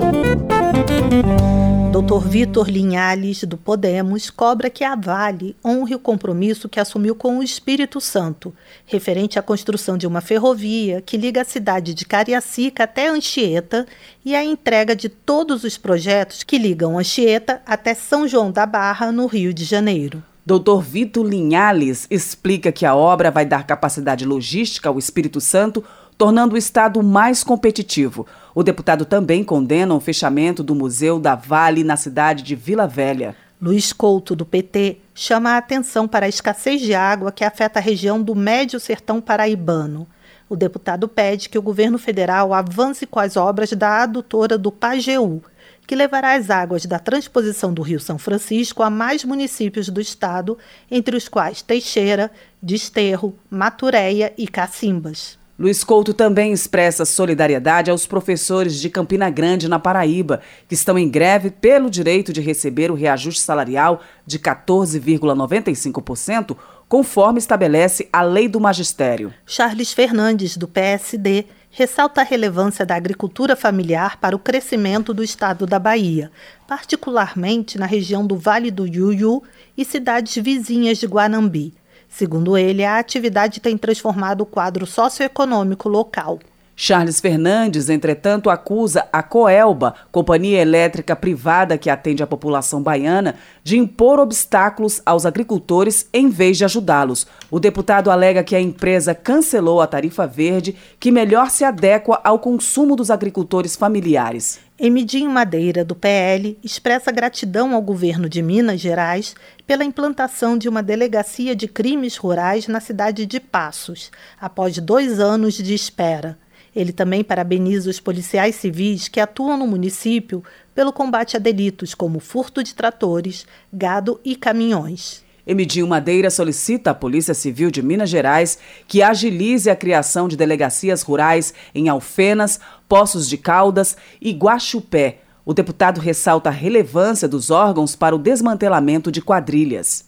Dr. 1.92 2.28
Vitor 2.28 2.70
Linhales, 2.70 3.44
do 3.44 3.58
Podemos, 3.58 4.30
cobra 4.30 4.70
que 4.70 4.84
a 4.84 4.96
Vale 4.96 5.56
honre 5.66 5.96
o 5.96 6.00
compromisso 6.00 6.70
que 6.70 6.80
assumiu 6.80 7.16
com 7.16 7.40
o 7.40 7.44
Espírito 7.44 8.00
Santo, 8.00 8.54
referente 8.86 9.40
à 9.40 9.42
construção 9.42 9.98
de 9.98 10.06
uma 10.06 10.22
ferrovia 10.22 11.02
que 11.02 11.18
liga 11.18 11.42
a 11.42 11.46
cidade 11.46 11.96
de 11.96 12.06
Cariacica 12.06 12.84
até 12.84 13.10
Anchieta 13.10 13.88
e 14.24 14.36
a 14.36 14.46
entrega 14.46 14.96
de 14.96 15.10
todos 15.10 15.64
os 15.64 15.76
projetos 15.76 16.44
que 16.44 16.60
ligam 16.60 17.00
Anchieta 17.00 17.64
até 17.66 17.96
São 17.96 18.28
João 18.28 18.52
da 18.52 18.68
Barra, 18.68 19.12
no 19.12 19.26
Rio 19.26 19.52
de 19.52 19.64
Janeiro. 19.64 20.22
Dr. 20.46 20.80
Vitor 20.82 21.28
Linhales 21.28 22.08
explica 22.10 22.72
que 22.72 22.86
a 22.86 22.96
obra 22.96 23.30
vai 23.30 23.46
dar 23.46 23.66
capacidade 23.66 24.24
logística 24.24 24.88
ao 24.88 24.98
Espírito 24.98 25.42
Santo 25.42 25.84
tornando 26.18 26.56
o 26.56 26.58
Estado 26.58 27.04
mais 27.04 27.44
competitivo. 27.44 28.26
O 28.56 28.64
deputado 28.64 29.06
também 29.06 29.44
condena 29.44 29.94
o 29.94 30.00
fechamento 30.00 30.64
do 30.64 30.74
Museu 30.74 31.20
da 31.20 31.36
Vale 31.36 31.84
na 31.84 31.96
cidade 31.96 32.42
de 32.42 32.56
Vila 32.56 32.88
Velha. 32.88 33.36
Luiz 33.62 33.94
Couto, 33.94 34.36
do 34.36 34.46
PT, 34.46 34.98
chama 35.14 35.52
a 35.52 35.58
atenção 35.58 36.08
para 36.08 36.26
a 36.26 36.30
escassez 36.30 36.82
de 36.82 36.94
água 36.94 37.32
que 37.32 37.44
afeta 37.44 37.80
a 37.80 37.82
região 37.82 38.22
do 38.22 38.36
Médio 38.36 38.80
Sertão 38.80 39.22
Paraibano. 39.22 40.08
O 40.50 40.56
deputado 40.56 41.08
pede 41.08 41.50
que 41.50 41.58
o 41.58 41.62
governo 41.62 41.98
federal 41.98 42.54
avance 42.54 43.06
com 43.06 43.20
as 43.20 43.36
obras 43.36 43.72
da 43.74 44.04
adutora 44.04 44.58
do 44.58 44.72
Pajeú, 44.72 45.42
que 45.86 45.96
levará 45.96 46.36
as 46.36 46.50
águas 46.50 46.86
da 46.86 47.00
transposição 47.00 47.74
do 47.74 47.82
Rio 47.82 48.00
São 48.00 48.18
Francisco 48.18 48.82
a 48.82 48.90
mais 48.90 49.24
municípios 49.24 49.90
do 49.90 50.00
estado, 50.00 50.58
entre 50.90 51.16
os 51.16 51.28
quais 51.28 51.62
Teixeira, 51.62 52.32
Desterro, 52.62 53.36
Maturéia 53.50 54.34
e 54.38 54.48
Cacimbas. 54.48 55.38
Luiz 55.60 55.84
Couto 55.84 56.14
também 56.14 56.54
expressa 56.54 57.04
solidariedade 57.04 57.90
aos 57.90 58.06
professores 58.06 58.80
de 58.80 58.92
Campina 58.92 59.28
Grande, 59.28 59.68
na 59.68 59.80
Paraíba, 59.80 60.40
que 60.68 60.76
estão 60.76 61.00
em 61.00 61.10
greve 61.10 61.50
pelo 61.50 61.90
direito 61.90 62.32
de 62.32 62.42
receber 62.42 62.92
o 62.92 62.94
reajuste 62.94 63.42
salarial 63.42 64.04
de 64.24 64.38
14,95%, 64.38 66.56
conforme 66.88 67.40
estabelece 67.40 68.08
a 68.14 68.22
lei 68.22 68.48
do 68.48 68.60
magistério. 68.60 69.34
Charles 69.48 69.92
Fernandes, 69.92 70.58
do 70.58 70.68
PSD, 70.68 71.46
ressalta 71.72 72.22
a 72.22 72.24
relevância 72.24 72.86
da 72.86 72.96
agricultura 72.96 73.56
familiar 73.56 74.20
para 74.20 74.36
o 74.36 74.40
crescimento 74.40 75.12
do 75.12 75.24
estado 75.24 75.66
da 75.66 75.80
Bahia, 75.80 76.32
particularmente 76.68 77.80
na 77.80 77.88
região 77.88 78.28
do 78.28 78.38
Vale 78.38 78.70
do 78.70 78.86
Iuiú 78.86 79.42
e 79.76 79.84
cidades 79.84 80.36
vizinhas 80.36 81.00
de 81.00 81.08
Guanambi. 81.08 81.74
Segundo 82.10 82.58
ele, 82.58 82.84
a 82.84 82.98
atividade 82.98 83.60
tem 83.60 83.78
transformado 83.78 84.42
o 84.42 84.46
quadro 84.46 84.86
socioeconômico 84.86 85.88
local. 85.88 86.40
Charles 86.80 87.20
Fernandes, 87.20 87.90
entretanto, 87.90 88.52
acusa 88.52 89.08
a 89.12 89.24
Coelba, 89.24 89.96
companhia 90.12 90.62
elétrica 90.62 91.16
privada 91.16 91.76
que 91.76 91.90
atende 91.90 92.22
a 92.22 92.28
população 92.28 92.84
baiana, 92.84 93.34
de 93.64 93.80
impor 93.80 94.20
obstáculos 94.20 95.02
aos 95.04 95.26
agricultores 95.26 96.08
em 96.14 96.30
vez 96.30 96.56
de 96.56 96.66
ajudá-los. 96.66 97.26
O 97.50 97.60
deputado 97.60 98.12
alega 98.12 98.44
que 98.44 98.56
a 98.56 98.62
empresa 98.62 99.16
cancelou 99.16 99.82
a 99.82 99.88
tarifa 99.88 100.28
verde, 100.28 100.76
que 101.00 101.12
melhor 101.12 101.50
se 101.50 101.64
adequa 101.64 102.22
ao 102.24 102.38
consumo 102.38 102.96
dos 102.96 103.10
agricultores 103.10 103.76
familiares. 103.76 104.67
Emidinho 104.80 105.32
Madeira, 105.32 105.84
do 105.84 105.96
PL, 105.96 106.56
expressa 106.64 107.12
gratidão 107.12 107.74
ao 107.74 107.82
governo 107.82 108.30
de 108.30 108.44
Minas 108.44 108.80
Gerais 108.80 109.36
pela 109.66 109.84
implantação 109.84 110.56
de 110.56 110.70
uma 110.70 110.84
delegacia 110.84 111.56
de 111.56 111.68
crimes 111.68 112.16
rurais 112.16 112.68
na 112.68 112.80
cidade 112.80 113.26
de 113.26 113.40
Passos, 113.40 114.12
após 114.40 114.78
dois 114.78 115.20
anos 115.20 115.56
de 115.56 115.74
espera. 115.74 116.38
Ele 116.76 116.94
também 116.94 117.24
parabeniza 117.24 117.90
os 117.90 118.00
policiais 118.00 118.54
civis 118.54 119.08
que 119.08 119.20
atuam 119.20 119.58
no 119.58 119.66
município 119.66 120.44
pelo 120.76 120.94
combate 120.94 121.36
a 121.36 121.40
delitos 121.40 121.96
como 121.96 122.20
furto 122.20 122.64
de 122.64 122.76
tratores, 122.76 123.48
gado 123.74 124.22
e 124.24 124.36
caminhões. 124.36 125.26
Emidinho 125.48 125.88
Madeira 125.88 126.30
solicita 126.30 126.92
à 126.92 126.94
Polícia 126.94 127.34
Civil 127.34 127.72
de 127.72 127.82
Minas 127.82 128.10
Gerais 128.10 128.60
que 128.86 129.02
agilize 129.02 129.70
a 129.70 129.76
criação 129.78 130.28
de 130.28 130.36
delegacias 130.36 131.02
rurais 131.02 131.54
em 131.74 131.88
Alfenas, 131.88 132.60
Poços 132.90 133.30
de 133.30 133.38
Caldas 133.38 133.96
e 134.22 134.32
Guaxupé. 134.32 135.20
O 135.46 135.54
deputado 135.54 136.02
ressalta 136.02 136.50
a 136.50 136.52
relevância 136.52 137.30
dos 137.30 137.50
órgãos 137.50 137.96
para 137.96 138.14
o 138.14 138.20
desmantelamento 138.20 139.10
de 139.10 139.22
quadrilhas. 139.22 140.04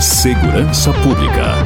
Segurança 0.00 0.92
Pública. 0.92 1.56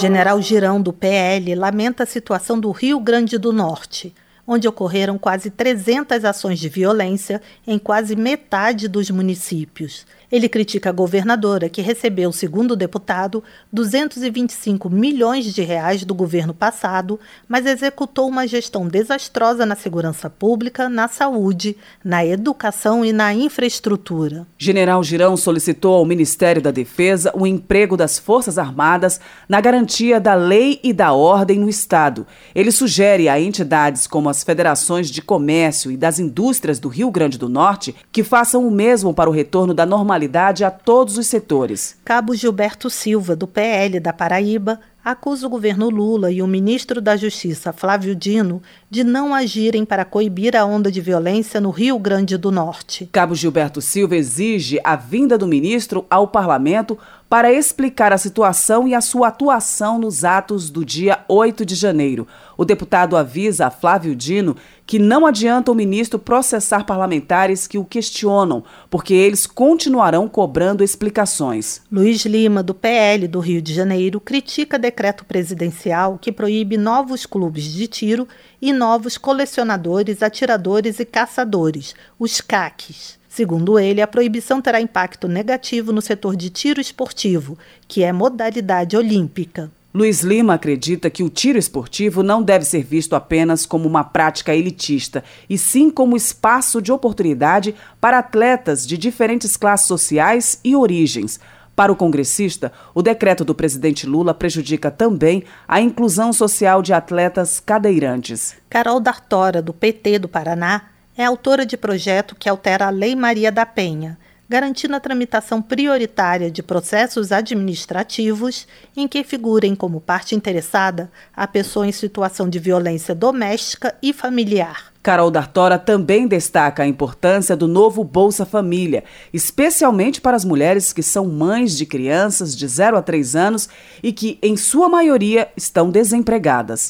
General 0.00 0.40
Girão, 0.40 0.80
do 0.80 0.94
PL, 0.94 1.54
lamenta 1.54 2.04
a 2.04 2.06
situação 2.06 2.58
do 2.58 2.70
Rio 2.70 2.98
Grande 2.98 3.36
do 3.36 3.52
Norte 3.52 4.14
onde 4.46 4.68
ocorreram 4.68 5.18
quase 5.18 5.50
300 5.50 6.24
ações 6.24 6.58
de 6.58 6.68
violência 6.68 7.40
em 7.66 7.78
quase 7.78 8.16
metade 8.16 8.88
dos 8.88 9.10
municípios. 9.10 10.06
Ele 10.32 10.48
critica 10.48 10.88
a 10.88 10.92
governadora, 10.92 11.68
que 11.68 11.82
recebeu, 11.82 12.32
segundo 12.32 12.70
o 12.70 12.76
deputado, 12.76 13.44
225 13.70 14.88
milhões 14.88 15.44
de 15.44 15.60
reais 15.60 16.06
do 16.06 16.14
governo 16.14 16.54
passado, 16.54 17.20
mas 17.46 17.66
executou 17.66 18.28
uma 18.28 18.46
gestão 18.46 18.88
desastrosa 18.88 19.66
na 19.66 19.76
segurança 19.76 20.30
pública, 20.30 20.88
na 20.88 21.06
saúde, 21.06 21.76
na 22.02 22.24
educação 22.24 23.04
e 23.04 23.12
na 23.12 23.34
infraestrutura. 23.34 24.46
General 24.56 25.04
Girão 25.04 25.36
solicitou 25.36 25.96
ao 25.96 26.06
Ministério 26.06 26.62
da 26.62 26.70
Defesa 26.70 27.30
o 27.34 27.46
emprego 27.46 27.94
das 27.94 28.18
Forças 28.18 28.56
Armadas 28.56 29.20
na 29.46 29.60
garantia 29.60 30.18
da 30.18 30.32
lei 30.32 30.80
e 30.82 30.94
da 30.94 31.12
ordem 31.12 31.58
no 31.58 31.68
Estado. 31.68 32.26
Ele 32.54 32.72
sugere 32.72 33.28
a 33.28 33.38
entidades 33.38 34.06
como 34.06 34.30
as 34.30 34.42
federações 34.42 35.10
de 35.10 35.20
comércio 35.20 35.90
e 35.90 35.96
das 35.98 36.18
indústrias 36.18 36.78
do 36.78 36.88
Rio 36.88 37.10
Grande 37.10 37.36
do 37.36 37.50
Norte 37.50 37.94
que 38.10 38.24
façam 38.24 38.66
o 38.66 38.70
mesmo 38.70 39.12
para 39.12 39.28
o 39.28 39.32
retorno 39.32 39.74
da 39.74 39.84
normalidade 39.84 40.21
a 40.64 40.70
todos 40.70 41.18
os 41.18 41.26
setores. 41.26 41.96
Cabo 42.04 42.34
Gilberto 42.34 42.88
Silva, 42.88 43.34
do 43.34 43.46
PL 43.46 44.00
da 44.00 44.12
Paraíba, 44.12 44.80
acusa 45.04 45.46
o 45.46 45.50
governo 45.50 45.90
Lula 45.90 46.30
e 46.30 46.40
o 46.40 46.46
ministro 46.46 47.00
da 47.00 47.16
Justiça, 47.16 47.72
Flávio 47.72 48.14
Dino, 48.14 48.62
de 48.88 49.02
não 49.02 49.34
agirem 49.34 49.84
para 49.84 50.04
coibir 50.04 50.56
a 50.56 50.64
onda 50.64 50.92
de 50.92 51.00
violência 51.00 51.60
no 51.60 51.70
Rio 51.70 51.98
Grande 51.98 52.36
do 52.36 52.52
Norte. 52.52 53.08
Cabo 53.10 53.34
Gilberto 53.34 53.80
Silva 53.80 54.14
exige 54.14 54.78
a 54.84 54.94
vinda 54.94 55.36
do 55.36 55.48
ministro 55.48 56.06
ao 56.08 56.28
parlamento 56.28 56.96
para 57.28 57.52
explicar 57.52 58.12
a 58.12 58.18
situação 58.18 58.86
e 58.86 58.94
a 58.94 59.00
sua 59.00 59.28
atuação 59.28 59.98
nos 59.98 60.22
atos 60.22 60.70
do 60.70 60.84
dia 60.84 61.20
8 61.26 61.64
de 61.64 61.74
janeiro. 61.74 62.28
O 62.62 62.64
deputado 62.64 63.16
avisa 63.16 63.66
a 63.66 63.70
Flávio 63.72 64.14
Dino 64.14 64.56
que 64.86 64.96
não 64.96 65.26
adianta 65.26 65.72
o 65.72 65.74
ministro 65.74 66.16
processar 66.16 66.84
parlamentares 66.84 67.66
que 67.66 67.76
o 67.76 67.84
questionam, 67.84 68.62
porque 68.88 69.12
eles 69.12 69.48
continuarão 69.48 70.28
cobrando 70.28 70.84
explicações. 70.84 71.82
Luiz 71.90 72.24
Lima, 72.24 72.62
do 72.62 72.72
PL 72.72 73.26
do 73.26 73.40
Rio 73.40 73.60
de 73.60 73.74
Janeiro, 73.74 74.20
critica 74.20 74.78
decreto 74.78 75.24
presidencial 75.24 76.16
que 76.22 76.30
proíbe 76.30 76.76
novos 76.76 77.26
clubes 77.26 77.64
de 77.64 77.88
tiro 77.88 78.28
e 78.60 78.72
novos 78.72 79.18
colecionadores, 79.18 80.22
atiradores 80.22 81.00
e 81.00 81.04
caçadores, 81.04 81.96
os 82.16 82.40
CACs. 82.40 83.18
Segundo 83.28 83.76
ele, 83.76 84.00
a 84.00 84.06
proibição 84.06 84.62
terá 84.62 84.80
impacto 84.80 85.26
negativo 85.26 85.90
no 85.90 86.00
setor 86.00 86.36
de 86.36 86.48
tiro 86.48 86.80
esportivo, 86.80 87.58
que 87.88 88.04
é 88.04 88.12
modalidade 88.12 88.96
olímpica. 88.96 89.68
Luiz 89.94 90.22
Lima 90.22 90.54
acredita 90.54 91.10
que 91.10 91.22
o 91.22 91.28
tiro 91.28 91.58
esportivo 91.58 92.22
não 92.22 92.42
deve 92.42 92.64
ser 92.64 92.82
visto 92.82 93.14
apenas 93.14 93.66
como 93.66 93.86
uma 93.86 94.02
prática 94.02 94.54
elitista, 94.54 95.22
e 95.50 95.58
sim 95.58 95.90
como 95.90 96.16
espaço 96.16 96.80
de 96.80 96.90
oportunidade 96.90 97.74
para 98.00 98.18
atletas 98.18 98.86
de 98.86 98.96
diferentes 98.96 99.54
classes 99.54 99.86
sociais 99.86 100.58
e 100.64 100.74
origens. 100.74 101.38
Para 101.76 101.92
o 101.92 101.96
congressista, 101.96 102.72
o 102.94 103.02
decreto 103.02 103.44
do 103.44 103.54
presidente 103.54 104.06
Lula 104.06 104.32
prejudica 104.32 104.90
também 104.90 105.44
a 105.68 105.78
inclusão 105.78 106.32
social 106.32 106.80
de 106.80 106.94
atletas 106.94 107.60
cadeirantes. 107.60 108.54
Carol 108.70 108.98
Dartora, 108.98 109.60
do 109.60 109.74
PT 109.74 110.20
do 110.20 110.28
Paraná, 110.28 110.86
é 111.14 111.24
autora 111.26 111.66
de 111.66 111.76
projeto 111.76 112.34
que 112.34 112.48
altera 112.48 112.86
a 112.86 112.90
Lei 112.90 113.14
Maria 113.14 113.52
da 113.52 113.66
Penha, 113.66 114.18
garantindo 114.52 114.94
a 114.94 115.00
tramitação 115.00 115.62
prioritária 115.62 116.50
de 116.50 116.62
processos 116.62 117.32
administrativos 117.32 118.66
em 118.94 119.08
que 119.08 119.24
figurem 119.24 119.74
como 119.74 119.98
parte 119.98 120.34
interessada 120.34 121.10
a 121.34 121.46
pessoa 121.46 121.86
em 121.86 121.92
situação 121.92 122.50
de 122.50 122.58
violência 122.58 123.14
doméstica 123.14 123.94
e 124.02 124.12
familiar. 124.12 124.92
Carol 125.02 125.30
Dartora 125.30 125.78
também 125.78 126.28
destaca 126.28 126.82
a 126.82 126.86
importância 126.86 127.56
do 127.56 127.66
novo 127.66 128.04
Bolsa 128.04 128.44
Família, 128.44 129.04
especialmente 129.32 130.20
para 130.20 130.36
as 130.36 130.44
mulheres 130.44 130.92
que 130.92 131.02
são 131.02 131.24
mães 131.28 131.74
de 131.74 131.86
crianças 131.86 132.54
de 132.54 132.68
0 132.68 132.98
a 132.98 133.02
3 133.02 133.34
anos 133.34 133.70
e 134.02 134.12
que, 134.12 134.38
em 134.42 134.54
sua 134.54 134.86
maioria, 134.86 135.48
estão 135.56 135.90
desempregadas. 135.90 136.88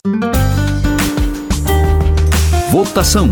Votação. 2.72 3.30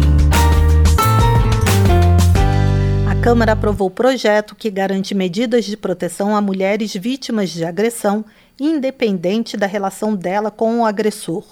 Câmara 3.23 3.53
aprovou 3.53 3.89
o 3.89 3.91
projeto 3.91 4.55
que 4.55 4.71
garante 4.71 5.15
medidas 5.15 5.67
de 5.67 5.77
proteção 5.77 6.35
a 6.35 6.41
mulheres 6.41 6.95
vítimas 6.95 7.51
de 7.51 7.67
agressão, 7.67 8.25
independente 8.59 9.59
da 9.59 9.67
relação 9.67 10.17
dela 10.17 10.51
com 10.51 10.81
o 10.81 10.87
agressor. 10.87 11.45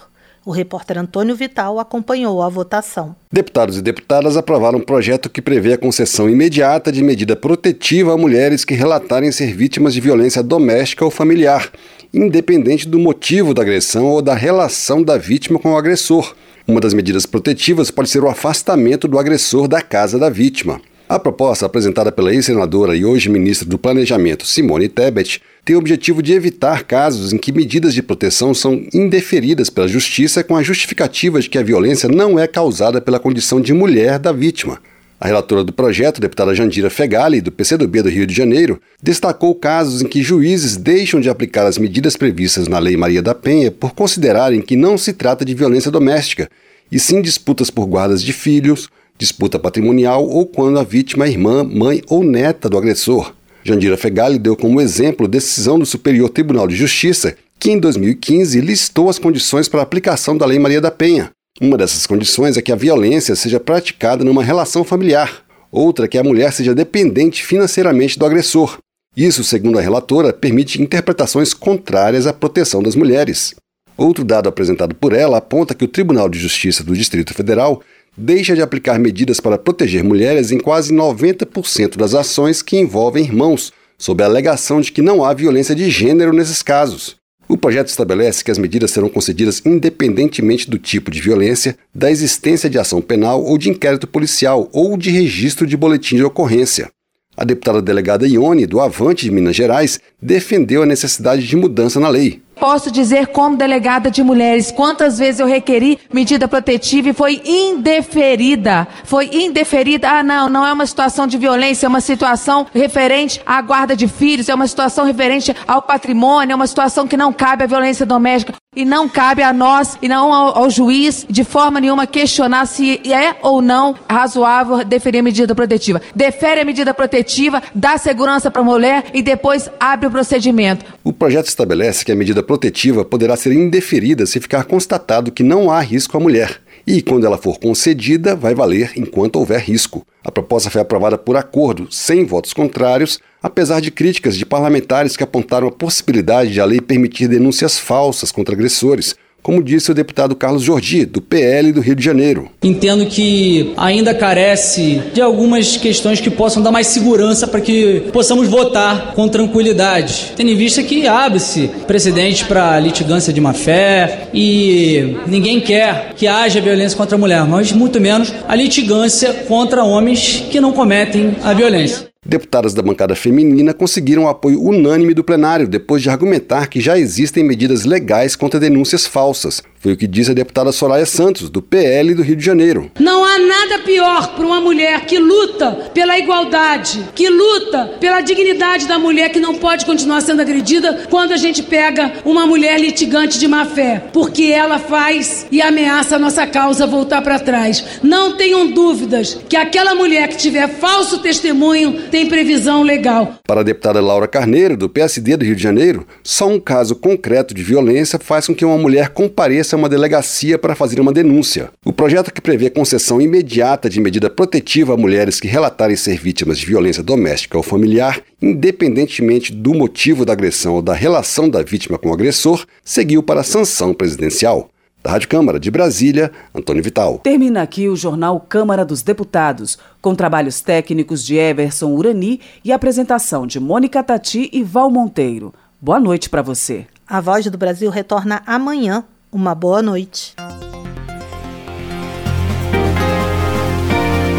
O 0.47 0.51
repórter 0.51 0.97
Antônio 0.97 1.37
Vital 1.37 1.79
acompanhou 1.79 2.41
a 2.41 2.49
votação. 2.49 3.15
Deputados 3.31 3.77
e 3.77 3.83
deputadas 3.83 4.35
aprovaram 4.35 4.79
um 4.79 4.83
projeto 4.83 5.29
que 5.29 5.43
prevê 5.43 5.75
a 5.75 5.79
concessão 5.79 6.27
imediata 6.31 6.91
de 6.91 7.03
medida 7.03 7.37
protetiva 7.37 8.15
a 8.15 8.17
mulheres 8.17 8.65
que 8.65 8.75
relatarem 8.75 9.31
ser 9.31 9.55
vítimas 9.55 9.93
de 9.93 10.01
violência 10.01 10.43
doméstica 10.43 11.05
ou 11.05 11.11
familiar, 11.11 11.71
independente 12.15 12.89
do 12.89 12.99
motivo 12.99 13.53
da 13.53 13.61
agressão 13.61 14.07
ou 14.07 14.23
da 14.23 14.35
relação 14.35 15.03
da 15.03 15.19
vítima 15.19 15.59
com 15.59 15.75
o 15.75 15.77
agressor. 15.77 16.35
Uma 16.67 16.81
das 16.81 16.95
medidas 16.95 17.27
protetivas 17.27 17.91
pode 17.91 18.09
ser 18.09 18.25
o 18.25 18.29
afastamento 18.29 19.07
do 19.07 19.19
agressor 19.19 19.69
da 19.69 19.83
casa 19.83 20.19
da 20.19 20.31
vítima. 20.31 20.81
A 21.09 21.19
proposta 21.19 21.65
apresentada 21.65 22.13
pela 22.13 22.35
ex-senadora 22.35 22.95
e 22.95 23.03
hoje 23.03 23.31
ministra 23.31 23.67
do 23.67 23.79
Planejamento, 23.79 24.47
Simone 24.47 24.91
Tebet, 24.91 25.41
tem 25.65 25.75
o 25.75 25.79
objetivo 25.79 26.23
de 26.23 26.35
evitar 26.35 26.85
casos 26.85 27.33
em 27.33 27.39
que 27.39 27.51
medidas 27.51 27.95
de 27.95 28.03
proteção 28.03 28.53
são 28.53 28.87
indeferidas 28.93 29.71
pela 29.71 29.89
Justiça 29.89 30.45
com 30.45 30.55
a 30.55 30.63
justificativa 30.63 31.41
de 31.41 31.49
que 31.49 31.57
a 31.57 31.63
violência 31.63 32.11
não 32.11 32.39
é 32.39 32.47
causada 32.47 33.01
pela 33.01 33.19
condição 33.19 33.59
de 33.59 33.73
mulher 33.73 34.19
da 34.19 34.33
vítima. 34.33 34.83
A 35.19 35.27
relatora 35.27 35.65
do 35.65 35.73
projeto, 35.73 36.21
deputada 36.21 36.55
Jandira 36.55 36.91
Fegali, 36.91 37.41
do 37.41 37.51
PCdoB 37.51 38.03
do 38.03 38.11
Rio 38.11 38.27
de 38.27 38.35
Janeiro, 38.35 38.79
destacou 39.03 39.55
casos 39.55 40.03
em 40.03 40.07
que 40.07 40.23
juízes 40.23 40.77
deixam 40.77 41.21
de 41.21 41.31
aplicar 41.31 41.67
as 41.67 41.79
medidas 41.79 42.17
previstas 42.17 42.69
na 42.69 42.79
Lei 42.79 42.99
Maria 42.99 43.23
da 43.23 43.35
Penha 43.35 43.71
por 43.71 43.95
considerarem 43.95 44.61
que 44.61 44.77
não 44.77 44.99
se 44.99 45.15
trata 45.15 45.43
de 45.43 45.55
violência 45.55 45.91
doméstica, 45.91 46.51
e 46.93 47.01
sim 47.01 47.23
disputas 47.23 47.71
por 47.71 47.87
guardas 47.87 48.23
de 48.23 48.35
filhos, 48.35 48.91
disputa 49.19 49.59
patrimonial 49.59 50.25
ou 50.25 50.47
quando 50.47 50.79
a 50.79 50.85
vítima 50.85 51.27
é 51.27 51.31
irmã, 51.31 51.65
mãe 51.65 52.01
ou 52.09 52.23
neta 52.23 52.69
do 52.69 52.79
agressor. 52.79 53.35
Jandira 53.65 53.97
Fegali 53.97 54.39
deu 54.39 54.57
como 54.57 54.81
exemplo 54.81 55.27
decisão 55.27 55.79
do 55.79 55.85
Superior 55.85 56.31
Tribunal 56.31 56.69
de 56.69 56.77
Justiça, 56.77 57.37
que 57.59 57.71
em 57.71 57.79
2015 57.79 58.61
listou 58.61 59.11
as 59.11 59.19
condições 59.19 59.69
para 59.69 59.81
a 59.81 59.83
aplicação 59.83 60.39
da 60.39 60.47
Lei 60.47 60.59
Maria 60.59 60.81
da 60.81 60.91
Penha. 60.91 61.31
Uma 61.61 61.77
dessas 61.77 62.07
condições 62.07 62.57
é 62.57 62.63
que 62.63 62.71
a 62.71 62.77
violência 62.77 63.35
seja 63.35 63.59
praticada 63.59 64.25
numa 64.25 64.45
relação 64.45 64.85
familiar, 64.85 65.43
outra 65.73 66.05
é 66.05 66.09
que 66.09 66.17
a 66.17 66.23
mulher 66.23 66.53
seja 66.53 66.73
dependente 66.73 67.45
financeiramente 67.45 68.17
do 68.17 68.25
agressor. 68.25 68.79
Isso, 69.17 69.43
segundo 69.43 69.79
a 69.79 69.83
relatora, 69.83 70.33
permite 70.33 70.81
interpretações 70.81 71.53
contrárias 71.53 72.29
à 72.29 72.33
proteção 72.33 72.81
das 72.81 72.95
mulheres. 72.95 73.57
Outro 73.97 74.25
dado 74.25 74.49
apresentado 74.49 74.95
por 74.95 75.13
ela 75.13 75.39
aponta 75.39 75.75
que 75.75 75.85
o 75.85 75.89
Tribunal 75.89 76.29
de 76.29 76.39
Justiça 76.39 76.85
do 76.85 76.95
Distrito 76.95 77.35
Federal 77.35 77.83
deixa 78.19 78.57
de 78.57 78.61
aplicar 78.61 78.99
medidas 78.99 79.39
para 79.39 79.57
proteger 79.57 80.03
mulheres 80.03 80.51
em 80.51 80.59
quase 80.59 80.93
90% 80.93 81.97
das 81.97 82.15
ações 82.15 82.61
que 82.61 82.77
envolvem 82.77 83.25
irmãos, 83.25 83.73
sob 83.97 84.23
a 84.23 84.27
alegação 84.27 84.81
de 84.81 84.91
que 84.91 85.01
não 85.01 85.25
há 85.25 85.33
violência 85.33 85.75
de 85.75 85.89
gênero 85.89 86.33
nesses 86.33 86.63
casos. 86.63 87.17
O 87.49 87.57
projeto 87.57 87.89
estabelece 87.89 88.45
que 88.45 88.51
as 88.51 88.59
medidas 88.59 88.91
serão 88.91 89.09
concedidas 89.09 89.63
independentemente 89.65 90.69
do 90.69 90.79
tipo 90.79 91.11
de 91.11 91.21
violência, 91.21 91.79
da 91.95 92.11
existência 92.11 92.69
de 92.69 92.79
ação 92.79 93.01
penal 93.01 93.43
ou 93.43 93.57
de 93.57 93.71
inquérito 93.71 94.07
policial 94.07 94.69
ou 94.73 94.97
de 94.99 95.11
registro 95.11 95.67
de 95.67 95.77
boletim 95.77 96.17
de 96.17 96.25
ocorrência. 96.25 96.91
A 97.37 97.45
deputada 97.45 97.81
delegada 97.81 98.27
Ione, 98.27 98.67
do 98.67 98.81
Avante 98.81 99.25
de 99.25 99.31
Minas 99.31 99.55
Gerais, 99.55 100.01
defendeu 100.21 100.83
a 100.83 100.87
necessidade 100.87 101.47
de 101.47 101.57
mudança 101.57 102.01
na 102.01 102.09
lei. 102.09 102.43
Posso 102.61 102.91
dizer, 102.91 103.29
como 103.29 103.57
delegada 103.57 104.11
de 104.11 104.23
mulheres, 104.23 104.73
quantas 104.73 105.19
vezes 105.19 105.41
eu 105.41 105.47
requeri 105.47 105.99
medida 106.13 106.49
protetiva 106.49 107.11
e 107.11 107.13
foi 107.13 107.41
indeferida. 107.45 108.87
Foi 109.05 109.31
indeferida. 109.33 110.09
Ah, 110.11 110.23
não, 110.23 110.49
não 110.49 110.67
é 110.67 110.73
uma 110.73 110.87
situação 110.87 111.27
de 111.27 111.39
violência, 111.39 111.87
é 111.87 111.89
uma 111.89 112.01
situação 112.01 112.67
referente 112.75 113.41
à 113.47 113.63
guarda 113.63 113.95
de 113.95 114.09
filhos, 114.09 114.49
é 114.49 114.55
uma 114.55 114.67
situação 114.67 115.05
referente 115.05 115.55
ao 115.67 115.83
patrimônio, 115.83 116.53
é 116.53 116.57
uma 116.57 116.67
situação 116.67 117.07
que 117.07 117.17
não 117.17 117.33
cabe 117.33 117.65
à 117.65 117.67
violência 117.67 118.05
doméstica. 118.05 118.53
E 118.79 118.85
não 118.85 119.09
cabe 119.09 119.43
a 119.43 119.53
nós 119.53 119.99
e 120.01 120.07
não 120.07 120.33
ao, 120.33 120.57
ao 120.57 120.71
juiz, 120.71 121.27
de 121.29 121.43
forma 121.43 121.81
nenhuma, 121.81 122.07
questionar 122.07 122.65
se 122.65 123.01
é 123.13 123.35
ou 123.43 123.61
não 123.61 123.97
razoável 124.09 124.85
deferir 124.85 125.21
medida 125.21 125.53
protetiva. 125.53 126.01
Defere 126.15 126.61
a 126.61 126.65
medida 126.65 126.95
protetiva, 126.95 127.61
dá 127.75 127.99
segurança 127.99 128.53
para 128.53 128.63
a 128.63 128.65
mulher 128.65 129.07
e 129.13 129.21
depois 129.21 129.69
abre 129.81 130.07
o 130.07 130.11
procedimento. 130.13 130.85
O 131.03 131.13
projeto 131.13 131.49
estabelece 131.49 132.05
que 132.05 132.13
a 132.13 132.15
medida 132.15 132.41
protetiva 132.41 133.05
poderá 133.05 133.35
ser 133.37 133.51
indeferida 133.51 134.25
se 134.27 134.39
ficar 134.39 134.63
constatado 134.63 135.33
que 135.33 135.43
não 135.43 135.73
há 135.73 135.81
risco 135.81 136.17
à 136.17 136.21
mulher. 136.21 136.61
E, 136.91 137.03
quando 137.03 137.27
ela 137.27 137.37
for 137.37 137.59
concedida, 137.59 138.35
vai 138.35 138.55
valer 138.55 138.93
enquanto 138.97 139.37
houver 139.37 139.61
risco. 139.61 140.07
A 140.25 140.33
proposta 140.33 140.71
foi 140.71 140.81
aprovada 140.81 141.19
por 141.19 141.37
acordo, 141.37 141.87
sem 141.91 142.25
votos 142.25 142.55
contrários, 142.55 143.21
apesar 143.43 143.81
de 143.83 143.91
críticas 143.91 144.35
de 144.39 144.47
parlamentares 144.47 145.15
que 145.15 145.23
apontaram 145.23 145.69
a 145.69 145.71
possibilidade 145.71 146.51
de 146.51 146.63
a 146.63 146.65
lei 146.65 146.81
permitir 146.81 147.29
denúncias 147.29 147.79
falsas 147.79 148.33
contra 148.33 148.55
agressores, 148.55 149.15
como 149.43 149.63
disse 149.63 149.91
o 149.91 149.95
deputado 149.95 150.37
Carlos 150.37 150.63
Jordi, 150.63 151.05
do 151.05 151.21
PL 151.21 151.73
do 151.73 151.81
Rio 151.81 151.97
de 151.97 152.05
Janeiro. 152.05 152.49
Entendo 152.63 153.07
que 153.07 153.73
ainda 153.77 154.15
carece 154.15 155.03
de 155.15 155.21
algumas 155.21 155.77
questões 155.77 156.21
que 156.21 156.31
possam 156.31 156.63
dar 156.63 156.71
mais 156.71 156.89
segurança 156.89 157.47
para 157.47 157.61
que 157.61 158.05
possamos 158.13 158.49
votar 158.49 159.15
com 159.15 159.29
tranquilidade, 159.29 160.33
tendo 160.37 160.51
em 160.51 160.57
vista 160.57 160.83
que 160.83 161.07
abre-se 161.07 161.71
precedente 161.87 162.45
para 162.45 162.79
litigância 162.79 163.33
de 163.33 163.41
má 163.41 163.53
fé 163.53 164.29
e 164.35 165.17
ninguém 165.27 165.61
quer 165.61 166.13
que 166.15 166.27
haja 166.27 166.61
violência 166.61 166.97
contra 166.97 167.17
a 167.17 167.19
mulher, 167.19 167.45
mas 167.47 167.73
muito 167.73 168.01
menos 168.01 168.33
a 168.47 168.55
litigância 168.55 169.33
contra 169.47 169.85
homens 169.85 170.45
que 170.51 170.61
não 170.61 170.73
cometem 170.73 171.37
a 171.43 171.53
violência. 171.53 172.08
Deputadas 172.27 172.75
da 172.75 172.83
bancada 172.83 173.15
feminina 173.15 173.73
conseguiram 173.73 174.25
o 174.25 174.29
apoio 174.29 174.61
unânime 174.61 175.15
do 175.15 175.23
plenário 175.23 175.69
depois 175.69 176.03
de 176.03 176.11
argumentar 176.11 176.67
que 176.67 176.81
já 176.81 176.99
existem 176.99 177.45
medidas 177.45 177.85
legais 177.85 178.35
contra 178.35 178.59
denúncias 178.59 179.07
falsas. 179.07 179.63
Foi 179.81 179.93
o 179.93 179.97
que 179.97 180.09
disse 180.09 180.33
a 180.33 180.35
deputada 180.35 180.73
Soraya 180.73 181.07
Santos, 181.07 181.49
do 181.49 181.63
PL 181.63 182.13
do 182.15 182.23
Rio 182.23 182.35
de 182.35 182.45
Janeiro. 182.45 182.91
Não 182.99 183.25
há 183.25 183.39
nada 183.39 183.79
pior 183.85 184.35
para 184.35 184.45
uma 184.45 184.61
mulher 184.61 185.07
que 185.07 185.17
luta 185.21 185.71
pela 185.95 186.19
igualdade, 186.19 187.09
que 187.15 187.29
luta 187.29 187.95
pela 188.01 188.21
dignidade 188.21 188.89
da 188.89 188.99
mulher 188.99 189.29
que 189.31 189.39
não 189.39 189.55
pode 189.55 189.87
continuar 189.87 190.21
sendo 190.21 190.43
agredida 190.43 191.07
quando 191.09 191.31
a 191.31 191.37
gente 191.37 191.63
pega 191.63 192.15
uma 192.25 192.45
mulher 192.45 192.81
litigante 192.81 193.39
de 193.39 193.47
má 193.47 193.65
fé, 193.65 194.03
porque 194.13 194.47
ela 194.47 194.81
faz 194.81 195.47
e 195.53 195.63
ameaça 195.63 196.17
a 196.17 196.19
nossa 196.19 196.45
causa 196.49 196.85
voltar 196.85 197.23
para 197.23 197.39
trás. 197.39 197.85
Não 198.03 198.37
tenham 198.37 198.73
dúvidas 198.73 199.39
que 199.49 199.57
aquela 199.57 199.95
mulher 199.95 200.27
que 200.27 200.37
tiver 200.37 200.69
falso 200.69 201.19
testemunho 201.19 202.08
tem 202.09 202.27
previsão 202.27 202.83
legal. 202.83 203.35
Para 203.47 203.61
a 203.61 203.65
deputada 203.65 204.01
Laura 204.01 204.27
Carneiro, 204.27 204.77
do 204.77 204.89
PSD 204.89 205.37
do 205.37 205.45
Rio 205.45 205.55
de 205.55 205.63
Janeiro, 205.63 206.07
só 206.23 206.49
um 206.49 206.59
caso 206.59 206.97
concreto 206.97 207.55
de 207.55 207.63
violência 207.63 208.19
faz 208.19 208.47
com 208.47 208.55
que 208.55 208.65
uma 208.65 208.77
mulher 208.77 209.11
compareça 209.11 209.77
a 209.77 209.79
uma 209.79 209.89
delegacia 209.89 210.59
para 210.59 210.75
fazer 210.75 211.01
uma 211.01 211.13
denúncia. 211.13 211.71
O 211.85 211.93
projeto 211.93 212.33
que 212.33 212.41
prevê 212.41 212.71
concessão 212.71 213.21
imediata 213.21 213.89
de 213.89 214.01
medida 214.01 214.29
protetiva 214.29 214.95
a 214.95 214.97
mulheres 214.97 215.39
que 215.39 215.49
relatarem 215.49 215.97
ser 215.97 216.19
vítimas 216.19 216.59
de 216.59 216.67
violência 216.67 217.03
doméstica 217.03 217.57
ou 217.57 217.63
familiar, 217.63 218.21
independentemente 218.41 219.53
do 219.53 219.75
motivo 219.75 220.25
da 220.25 220.33
agressão 220.33 220.75
ou 220.75 220.83
da 220.83 220.95
relação 220.95 221.49
da 221.49 221.63
vítima 221.63 221.99
com 221.99 222.09
o 222.11 222.13
agressor, 222.13 222.65
seguiu 222.85 223.23
para 223.23 223.41
a 223.41 223.45
sanção 223.45 223.93
presidencial. 223.95 224.71
Da 225.03 225.13
Rádio 225.13 225.29
Câmara 225.29 225.61
de 225.61 225.71
Brasília, 225.71 226.33
Antônio 226.55 226.83
Vital. 226.83 227.19
Termina 227.19 227.63
aqui 227.63 227.89
o 227.89 227.97
jornal 227.97 228.41
Câmara 228.41 228.85
dos 228.85 229.03
Deputados, 229.03 229.79
com 230.03 230.15
trabalhos 230.15 230.61
técnicos 230.61 231.25
de 231.25 231.37
Everson 231.37 231.93
Urani 231.93 232.41
e 232.65 232.73
apresentação 232.73 233.47
de 233.47 233.61
Mônica 233.61 234.03
Tati 234.03 234.51
e 234.53 234.63
Val 234.63 234.91
Monteiro. 234.91 235.55
Boa 235.81 236.01
noite 236.01 236.29
para 236.29 236.43
você. 236.43 236.87
A 237.07 237.21
Voz 237.21 237.47
do 237.47 237.57
Brasil 237.57 237.91
retorna 237.91 238.43
amanhã. 238.45 239.05
Uma 239.31 239.55
boa 239.55 239.81
noite. 239.81 240.35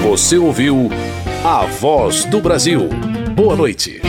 Você 0.03 0.37
ouviu 0.37 0.89
A 1.43 1.65
Voz 1.67 2.25
do 2.25 2.41
Brasil. 2.41 2.89
Boa 3.35 3.55
noite. 3.55 4.01